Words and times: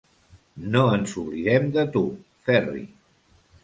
No 0.75 0.81
ens 0.93 1.13
oblidem 1.25 1.71
de 1.79 1.87
tu, 1.99 2.05
Ferri. 2.49 2.87